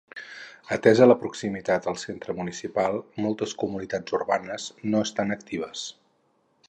Atesa 0.75 1.07
la 1.09 1.17
proximitat 1.23 1.89
al 1.91 1.99
centre 2.03 2.35
municipal, 2.39 2.97
moltes 3.25 3.53
comunitats 3.65 4.17
urbanes 4.21 4.67
no 4.95 5.05
estan 5.11 5.37
actives. 5.37 5.85